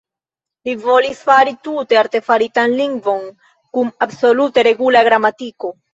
[0.67, 3.27] Li volis fari tute artefaritan lingvon
[3.77, 5.75] kun absolute regula gramatiko.